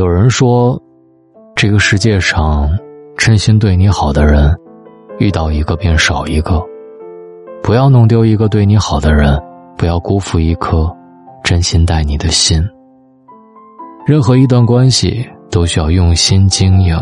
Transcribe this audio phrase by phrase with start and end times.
[0.00, 0.80] 有人说，
[1.54, 2.70] 这个世界上，
[3.18, 4.56] 真心对你好的人，
[5.18, 6.58] 遇到一个便少一个。
[7.62, 9.38] 不要弄丢一个对你好的人，
[9.76, 10.90] 不要辜负一颗
[11.44, 12.66] 真心待你的心。
[14.06, 16.96] 任何一段关系都需要用心经营，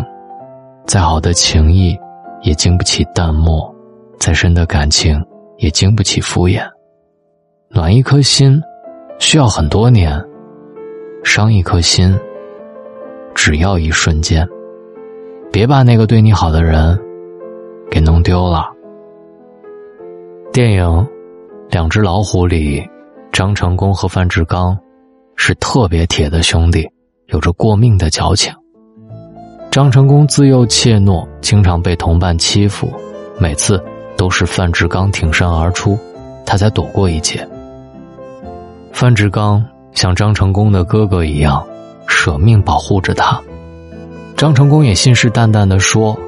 [0.84, 1.96] 再好的情谊，
[2.42, 3.72] 也经不起淡漠；
[4.18, 5.24] 再深的感情，
[5.58, 6.68] 也经不起敷衍。
[7.68, 8.60] 暖一颗心，
[9.20, 10.20] 需要很多年；
[11.22, 12.12] 伤一颗心。
[13.38, 14.46] 只要一瞬间，
[15.52, 16.98] 别把那个对你好的人
[17.88, 18.68] 给弄丢了。
[20.52, 20.84] 电影
[21.70, 22.84] 《两只老虎》里，
[23.30, 24.76] 张成功和范志刚
[25.36, 26.86] 是特别铁的兄弟，
[27.26, 28.52] 有着过命的交情。
[29.70, 32.92] 张成功自幼怯懦，经常被同伴欺负，
[33.38, 33.82] 每次
[34.16, 35.96] 都是范志刚挺身而出，
[36.44, 37.48] 他才躲过一劫。
[38.92, 41.64] 范志刚像张成功的哥哥一样。
[42.08, 43.40] 舍命保护着他，
[44.36, 46.18] 张成功也信誓旦旦的说：“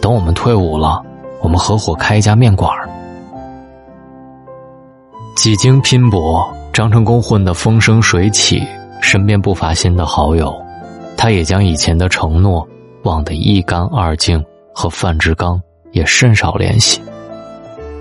[0.00, 1.02] 等我们退伍了，
[1.40, 2.70] 我们合伙开一家面馆
[5.34, 8.62] 几经拼搏，张成功混得风生水起，
[9.00, 10.54] 身边不乏新的好友，
[11.16, 12.66] 他也将以前的承诺
[13.02, 15.60] 忘得一干二净，和范志刚
[15.92, 17.00] 也甚少联系。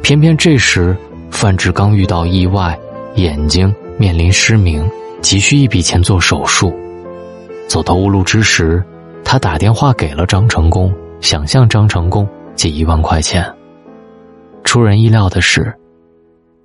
[0.02, 0.96] 偏偏这时，
[1.32, 2.78] 范志刚遇到意外，
[3.16, 4.88] 眼睛面临失明，
[5.22, 6.74] 急需一笔钱做手术。
[7.68, 8.84] 走投无路之时，
[9.24, 13.46] 他打电话给了张成功，想向张成功借一万块钱。
[14.64, 15.74] 出人意料的是，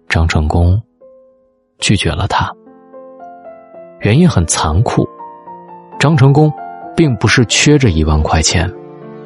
[0.09, 0.81] 张成功
[1.79, 2.53] 拒绝了他。
[4.01, 5.09] 原因很残酷，
[5.99, 6.53] 张成功
[6.97, 8.71] 并不是缺这一万块钱，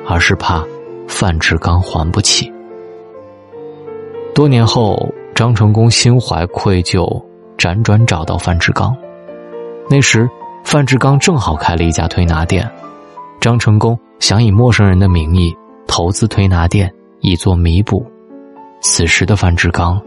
[0.09, 0.65] 而是怕
[1.07, 2.53] 范志刚还不起。
[4.35, 4.97] 多年后，
[5.35, 7.23] 张成功心怀愧疚，
[7.59, 8.97] 辗转找到范志刚，
[9.91, 10.29] 那时。
[10.65, 12.69] 范志刚正好开了一家推拿店，
[13.41, 15.55] 张成功想以陌生人的名义
[15.87, 18.05] 投资推拿店，以作弥补。
[18.81, 20.01] 此时的范志刚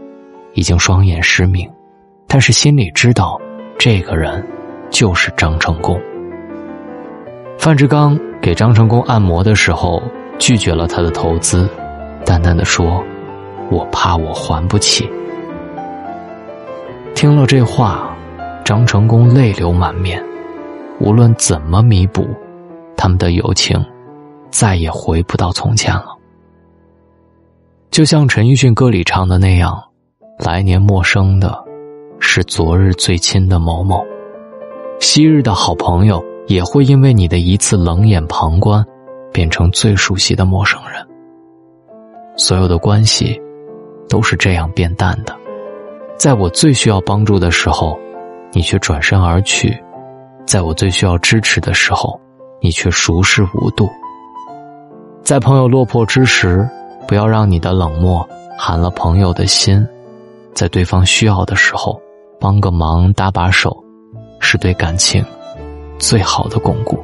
[0.52, 1.68] 已经双眼失明，
[2.26, 3.40] 但是心里知道，
[3.78, 4.44] 这个人
[4.90, 5.98] 就是张成功。
[7.58, 10.02] 范志刚给张成功按摩的时候
[10.38, 11.68] 拒绝了他的投资，
[12.26, 13.02] 淡淡的说
[13.70, 15.08] ：“我怕我还不起。”
[17.14, 18.14] 听了这话，
[18.64, 20.22] 张成功泪流满面。
[21.00, 22.26] 无论怎么弥补，
[22.96, 23.82] 他们的友情
[24.50, 26.16] 再也回不到从前了。
[27.90, 29.82] 就像陈奕迅歌里唱的那样
[30.44, 31.56] ：“来年陌生的，
[32.18, 34.04] 是昨日最亲的某某；
[35.00, 38.84] 昔日的好朋友，也会因为你的一次冷眼旁观，
[39.32, 41.06] 变成最熟悉的陌生人。
[42.36, 43.40] 所有的关系，
[44.08, 45.34] 都是这样变淡的。
[46.16, 47.98] 在我最需要帮助的时候，
[48.52, 49.76] 你却转身而去。”
[50.48, 52.18] 在我最需要支持的时候，
[52.62, 53.86] 你却熟视无睹。
[55.22, 56.66] 在朋友落魄之时，
[57.06, 58.26] 不要让你的冷漠
[58.56, 59.86] 寒了朋友的心。
[60.54, 62.00] 在对方需要的时候，
[62.40, 63.76] 帮个忙搭把手，
[64.40, 65.22] 是对感情
[65.98, 66.98] 最好的巩固。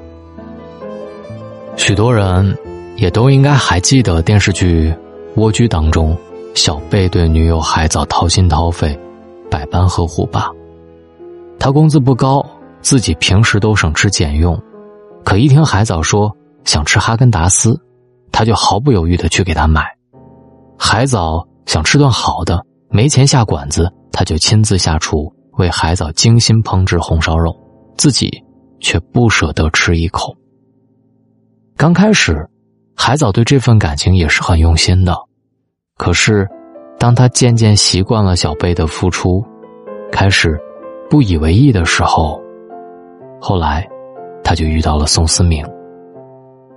[1.76, 2.56] 许多人
[2.96, 4.90] 也都应该还记得电视剧
[5.38, 6.16] 《蜗居》当中，
[6.54, 8.98] 小贝对女友海藻掏心掏肺，
[9.50, 10.50] 百般呵护吧。
[11.58, 12.42] 他工资不高。
[12.84, 14.62] 自己平时都省吃俭用，
[15.24, 16.30] 可一听海藻说
[16.64, 17.80] 想吃哈根达斯，
[18.30, 19.82] 他就毫不犹豫的去给他买。
[20.78, 27.58] 海藻想吃顿好的，没钱下馆子，他就亲自下厨为海藻精心烹制红烧肉，
[27.96, 28.30] 自己
[28.80, 30.36] 却不舍得吃一口。
[31.78, 32.46] 刚开始，
[32.94, 35.16] 海藻对这份感情也是很用心的，
[35.96, 36.46] 可是，
[36.98, 39.42] 当他渐渐习惯了小贝的付出，
[40.12, 40.60] 开始
[41.08, 42.43] 不以为意的时候。
[43.46, 43.86] 后来，
[44.42, 45.62] 他就遇到了宋思明。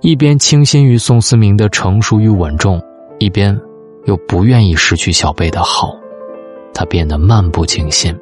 [0.02, 2.78] 一边倾心于宋思明的成熟与稳重，
[3.18, 3.58] 一边
[4.04, 5.94] 又不愿意失去小贝的好，
[6.74, 8.14] 他变得漫不经心。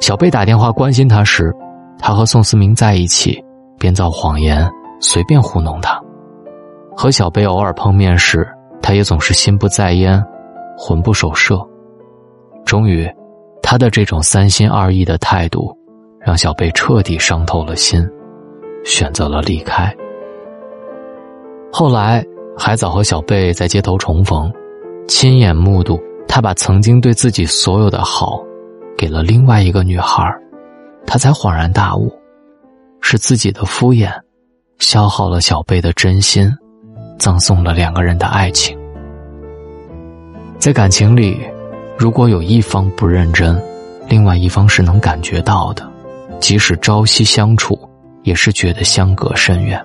[0.00, 1.54] 小贝打电话关心他时，
[1.98, 3.38] 他和宋思明在一起，
[3.78, 4.66] 编造谎言，
[4.98, 6.00] 随便糊弄他。
[6.96, 8.48] 和小贝偶尔碰面时，
[8.80, 10.18] 他也总是心不在焉，
[10.74, 11.60] 魂不守舍。
[12.64, 13.06] 终于，
[13.62, 15.78] 他的这种三心二意的态度。
[16.20, 18.06] 让小贝彻底伤透了心，
[18.84, 19.94] 选择了离开。
[21.72, 22.24] 后来，
[22.56, 24.52] 海藻和小贝在街头重逢，
[25.08, 28.42] 亲眼目睹他把曾经对自己所有的好，
[28.98, 30.22] 给了另外一个女孩，
[31.06, 32.12] 他才恍然大悟，
[33.00, 34.12] 是自己的敷衍，
[34.78, 36.52] 消耗了小贝的真心，
[37.18, 38.78] 葬送了两个人的爱情。
[40.58, 41.40] 在感情里，
[41.96, 43.58] 如果有一方不认真，
[44.06, 45.90] 另外一方是能感觉到的。
[46.40, 47.78] 即使朝夕相处，
[48.22, 49.80] 也是觉得相隔甚远。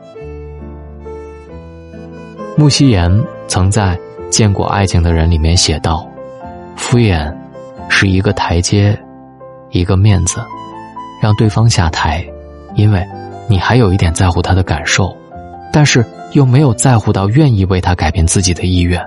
[2.57, 3.95] 穆希言曾在
[4.29, 6.09] 《见过爱情的人》里面写道
[6.77, 7.31] ：“敷衍
[7.89, 8.97] 是一个台阶，
[9.71, 10.39] 一个面子，
[11.21, 12.25] 让对方下台，
[12.75, 13.05] 因为
[13.49, 15.15] 你还有一点在乎他的感受，
[15.71, 19.05] 但是又没有在乎到愿意为他改变自己的意愿。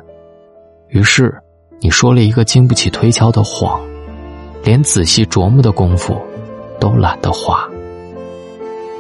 [0.88, 1.34] 于是，
[1.80, 3.80] 你说了一个经不起推敲的谎，
[4.62, 6.20] 连仔细琢磨的功夫
[6.78, 7.68] 都懒得花。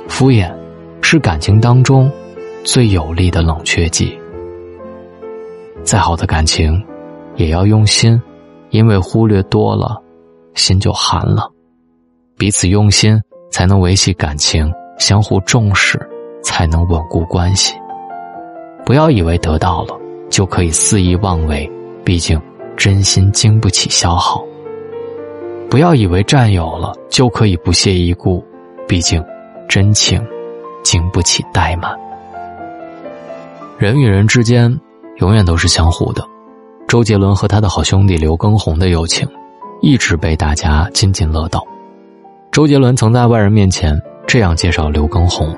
[0.08, 0.52] 敷衍
[1.02, 2.10] 是感情当中
[2.64, 4.18] 最有力的冷却剂。”
[5.84, 6.84] 再好的感情，
[7.36, 8.20] 也要用心，
[8.70, 9.96] 因为忽略多了，
[10.54, 11.50] 心就寒了。
[12.36, 13.18] 彼此用心，
[13.50, 15.98] 才能维系感情；相互重视，
[16.42, 17.74] 才能稳固关系。
[18.84, 19.98] 不要以为得到了
[20.28, 21.70] 就可以肆意妄为，
[22.04, 22.40] 毕竟
[22.76, 24.44] 真心经不起消耗。
[25.70, 28.44] 不要以为占有了就可以不屑一顾，
[28.86, 29.24] 毕竟
[29.68, 30.24] 真情
[30.82, 31.94] 经不起怠慢。
[33.78, 34.78] 人与人之间。
[35.18, 36.24] 永远都是相互的。
[36.86, 39.28] 周杰伦和他的好兄弟刘畊宏的友情，
[39.82, 41.60] 一直被大家津津乐道。
[42.52, 45.52] 周杰伦曾在外人面前这样介绍刘畊宏：“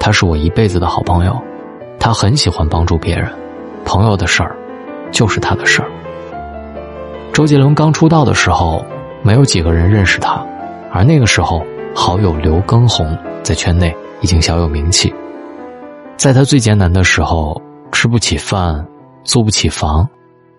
[0.00, 1.36] 他是我一辈子的好朋友，
[2.00, 3.30] 他很喜欢帮助别人，
[3.84, 4.56] 朋友的事儿，
[5.12, 5.90] 就是他的事儿。”
[7.30, 8.82] 周杰伦刚出道的时候，
[9.22, 10.44] 没有几个人认识他，
[10.92, 11.62] 而那个时候，
[11.94, 15.12] 好友刘畊宏在圈内已经小有名气。
[16.16, 17.60] 在他最艰难的时候。
[17.90, 18.86] 吃不起饭，
[19.24, 20.08] 租不起房，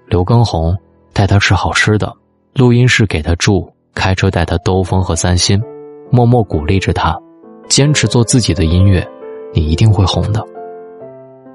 [0.08, 0.76] 刘畊宏
[1.14, 2.12] 带他吃好吃的，
[2.54, 5.62] 录音室给他住，开车带他兜风和散心，
[6.12, 7.18] 默默鼓励着他，
[7.70, 9.08] 坚持做自己的音乐，
[9.54, 10.44] 你一定会红的。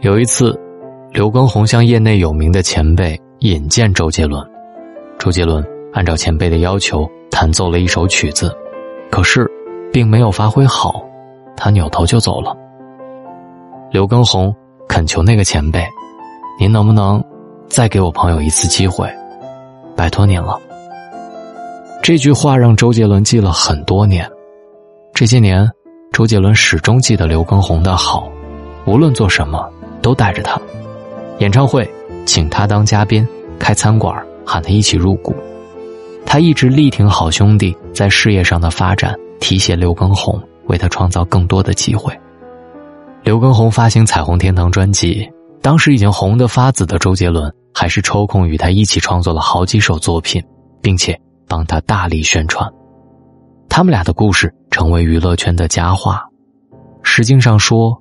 [0.00, 0.58] 有一次，
[1.10, 4.42] 刘畊宏向业内有名的前辈引荐周杰伦，
[5.18, 5.62] 周杰伦
[5.94, 8.54] 按照前辈的要求弹奏了一首曲子，
[9.10, 9.50] 可是，
[9.90, 11.02] 并没有发挥好，
[11.56, 12.54] 他扭头就走了。
[13.90, 14.54] 刘畊宏。
[14.86, 15.82] 恳求那个前辈，
[16.60, 17.20] 您能不能
[17.68, 19.10] 再给我朋友一次机会？
[19.96, 20.60] 拜托您了。
[22.02, 24.30] 这句话让周杰伦记了很多年。
[25.14, 25.68] 这些年，
[26.12, 28.28] 周杰伦始终记得刘畊宏的好，
[28.84, 29.68] 无论做什么
[30.02, 30.60] 都带着他。
[31.38, 31.90] 演唱会
[32.26, 33.26] 请他当嘉宾，
[33.58, 34.14] 开餐馆
[34.44, 35.34] 喊他一起入股。
[36.26, 42.12] 他一直力挺好兄弟在事业上的发展，提携刘畊宏，为他创造更多的机会。
[43.22, 45.30] 刘畊宏发行《彩虹天堂》专辑，
[45.62, 50.42] 当时已经红得发紫的周杰伦，还是抽空与他一起创作了好几首作品，
[50.82, 52.68] 并且帮他大力宣传。
[53.68, 56.24] 他们俩的故事成为娱乐圈的佳话。
[57.02, 57.96] 诗经上说：“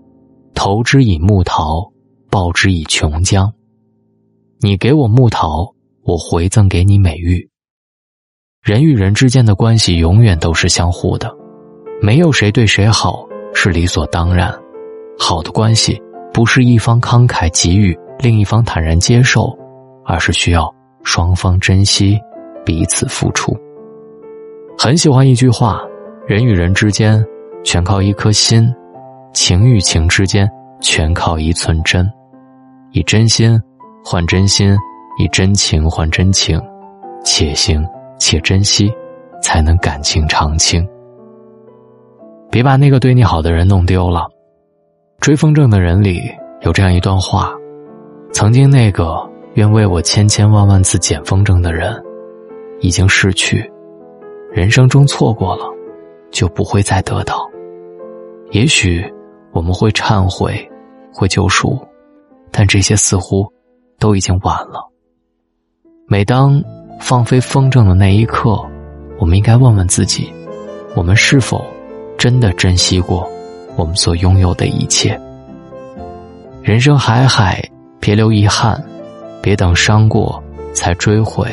[0.55, 1.91] 投之以木桃，
[2.29, 3.51] 报之以琼浆。”
[4.59, 5.73] 你给我木桃，
[6.03, 7.49] 我回赠给你美玉。
[8.63, 11.30] 人与人之间的关系永远都是相互的，
[12.01, 14.50] 没有谁对谁好是理所当然。
[15.19, 16.01] 好的关系
[16.33, 19.54] 不是一方慷慨给予，另一方坦然接受，
[20.06, 20.74] 而是需要
[21.04, 22.18] 双方珍惜，
[22.63, 23.54] 彼此付出。
[24.77, 25.81] 很喜欢一句话：
[26.25, 27.21] 人与人之间
[27.65, 28.74] 全靠一颗心，
[29.33, 30.50] 情与情之间
[30.80, 32.10] 全靠一寸真。
[32.94, 33.62] 以真心
[34.06, 34.74] 换真心，
[35.20, 36.58] 以真情换真情，
[37.25, 37.86] 且行
[38.17, 38.91] 且珍惜，
[39.41, 40.88] 才能感情长青。
[42.50, 44.27] 别把那个对你好的人弄丢了。
[45.20, 46.22] 追风筝的人里
[46.62, 47.53] 有这样一段话：
[48.32, 49.17] 曾经那个
[49.53, 51.96] 愿为我千千万万次捡风筝的人，
[52.82, 53.72] 已经逝去。
[54.51, 55.63] 人生中错过了，
[56.29, 57.50] 就不会再得到。
[58.51, 59.03] 也许
[59.51, 60.70] 我们会忏悔，
[61.12, 61.79] 会救赎，
[62.51, 63.51] 但这些似乎
[63.98, 64.88] 都已经晚了。
[66.08, 66.62] 每当
[67.03, 68.57] 放飞风筝的那一刻，
[69.19, 70.31] 我们应该问问自己：
[70.95, 71.65] 我们是否
[72.17, 73.29] 真的珍惜过？
[73.75, 75.19] 我们所拥有的一切，
[76.62, 77.62] 人生海海，
[78.00, 78.81] 别留遗憾，
[79.41, 80.41] 别等伤过
[80.74, 81.45] 才追悔，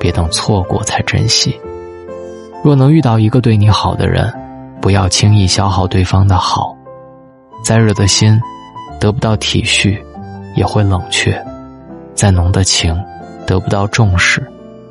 [0.00, 1.54] 别等错过才珍惜。
[2.64, 4.32] 若能遇到一个对你好的人，
[4.80, 6.74] 不要轻易消耗对方的好。
[7.62, 8.40] 再热的心，
[8.98, 10.00] 得不到体恤，
[10.54, 11.34] 也会冷却；
[12.14, 12.98] 再浓的情，
[13.46, 14.42] 得不到重视，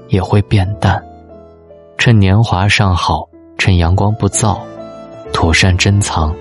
[0.08, 1.04] 也会变淡。
[1.98, 4.58] 趁年华尚好，趁阳光不燥，
[5.34, 6.34] 妥善珍藏。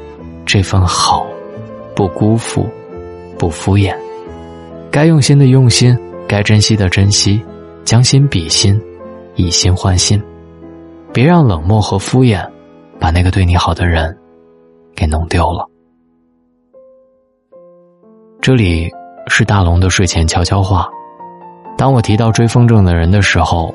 [0.47, 1.27] 这份好，
[1.97, 2.69] 不辜负，
[3.39, 3.97] 不敷衍，
[4.91, 7.43] 该用心的用心，该珍惜的珍惜，
[7.83, 8.79] 将心比心，
[9.37, 10.23] 以心换心，
[11.15, 12.47] 别让冷漠和敷衍，
[13.01, 14.15] 把那个对你好的人，
[14.95, 15.67] 给弄丢了。
[18.43, 18.91] 这里
[19.29, 20.87] 是大龙的睡前悄悄话。
[21.77, 23.75] 当我提到追风筝的人的时候，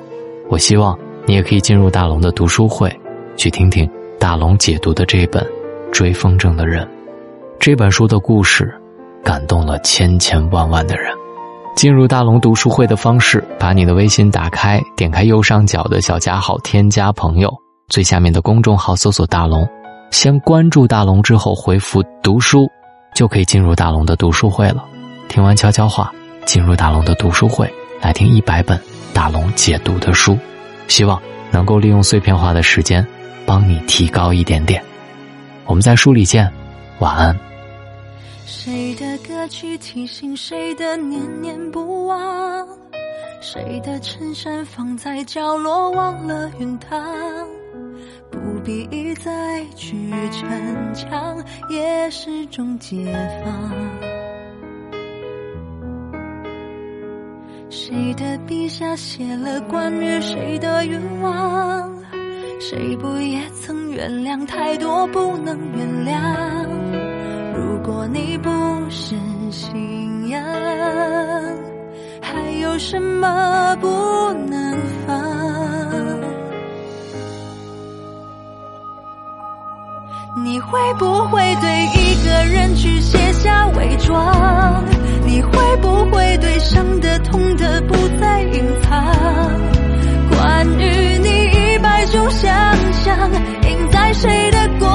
[0.50, 2.90] 我希望你也可以进入大龙的读书会，
[3.36, 3.90] 去听听
[4.20, 5.46] 大龙解读的这本。
[5.92, 6.88] 追风筝的人。
[7.60, 8.72] 这本书的故事，
[9.24, 11.12] 感动了千千万万的人。
[11.76, 17.52] 进入大龙读书会的方式：把你的微信打开，点开右上角的小加号，添加朋友，
[17.88, 19.68] 最下面的公众号搜索“大龙”，
[20.12, 22.68] 先关注大龙，之后回复“读书”，
[23.16, 24.86] 就可以进入大龙的读书会了。
[25.28, 26.14] 听完悄悄话，
[26.46, 27.68] 进入大龙的读书会，
[28.02, 28.80] 来听一百本
[29.14, 30.38] 大龙解读的书，
[30.88, 33.06] 希望能够利用碎片化的时间，
[33.46, 34.84] 帮你提高一点点。
[35.66, 36.52] 我们在书里见，
[37.00, 37.38] 晚安。
[38.46, 42.68] 谁的歌曲提醒谁的念念不忘？
[43.42, 47.00] 谁的衬衫放在角落忘了熨烫？
[48.32, 49.96] 不必一再去
[50.32, 53.06] 逞强，也是种解
[53.44, 54.09] 放。
[57.90, 61.92] 谁的笔下写了关于谁的愿望？
[62.60, 66.68] 谁不也曾原谅太多不能原谅？
[67.56, 68.52] 如果你不
[68.92, 69.16] 是
[69.50, 70.40] 信仰，
[72.22, 73.88] 还有什么不
[74.48, 74.78] 能
[75.08, 75.18] 放？
[80.46, 84.86] 你会不会对一个人去卸下伪装？
[85.40, 88.92] 你会不会对伤的痛的不再隐藏？
[90.32, 92.52] 关于你一百种想
[92.92, 93.32] 象，
[93.64, 94.90] 印在谁的过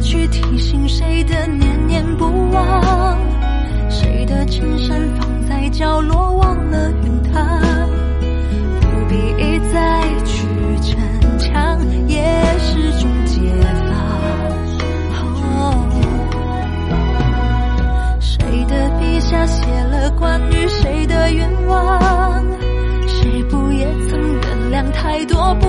[0.00, 3.18] 去提醒谁的念念不忘，
[3.90, 7.60] 谁的衬衫放在角落忘了熨烫，
[8.80, 10.46] 不必一再去
[10.82, 12.22] 逞强，也
[12.58, 13.40] 是种解
[13.88, 13.98] 放。
[18.20, 22.42] 谁的笔下写了关于谁的愿望，
[23.06, 25.67] 谁不也曾原谅太多不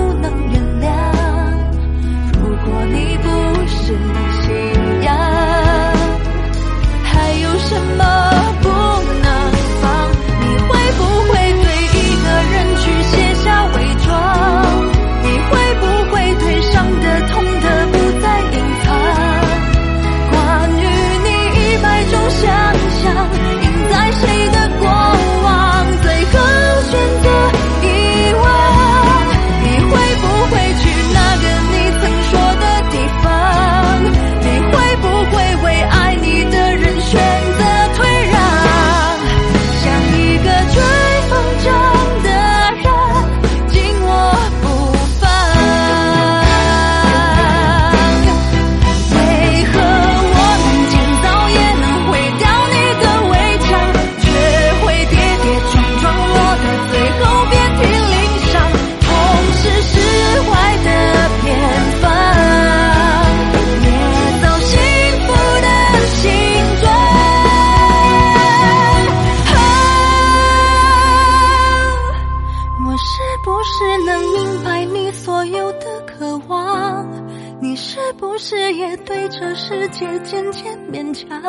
[80.92, 81.40] 勉强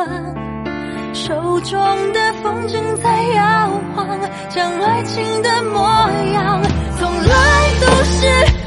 [1.12, 4.06] 手中的风筝在摇晃
[4.48, 5.80] 将爱情的模
[6.32, 6.62] 样
[6.96, 8.61] 从来都是